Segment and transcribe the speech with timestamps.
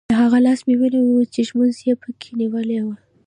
[0.09, 2.93] له هغه لاسه مې ونیول چې ږومنځ یې په کې نیولی وو.